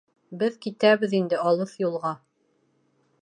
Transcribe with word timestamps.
Беҙ 0.43 0.55
китәбеҙ 0.65 1.13
инде 1.19 1.39
алыҫ 1.51 1.77
юлға 1.83 2.13